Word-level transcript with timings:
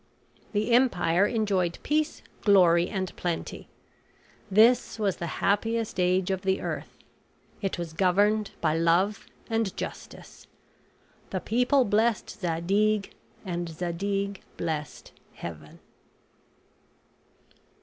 The 0.51 0.71
empire 0.71 1.27
enjoyed 1.27 1.77
peace, 1.83 2.23
glory, 2.41 2.89
and 2.89 3.15
plenty. 3.15 3.67
This 4.49 4.97
was 4.97 5.17
the 5.17 5.27
happiest 5.45 5.99
age 5.99 6.31
of 6.31 6.41
the 6.41 6.59
earth; 6.59 6.97
it 7.61 7.77
was 7.77 7.93
governed 7.93 8.49
by 8.61 8.75
love 8.75 9.27
and 9.47 9.77
justice. 9.77 10.47
The 11.29 11.39
people 11.39 11.85
blessed 11.85 12.31
Zadig, 12.31 13.11
and 13.45 13.69
Zadig 13.69 14.41
blessed 14.57 15.11
Heaven. 15.35 15.77